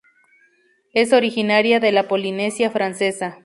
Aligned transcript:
Es 0.95 1.13
originaria 1.13 1.79
de 1.79 1.91
la 1.91 2.07
Polinesia 2.07 2.71
Francesa. 2.71 3.37